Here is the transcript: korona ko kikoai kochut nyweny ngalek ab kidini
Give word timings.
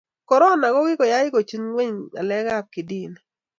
korona 0.29 0.67
ko 0.73 0.79
kikoai 0.87 1.27
kochut 1.33 1.61
nyweny 1.63 1.97
ngalek 2.11 2.47
ab 2.55 2.65
kidini 2.73 3.19